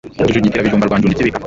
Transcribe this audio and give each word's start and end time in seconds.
Rujugitirabijumba 0.27 0.87
rwa 0.87 0.97
njunditse 0.97 1.21
ibika 1.23 1.39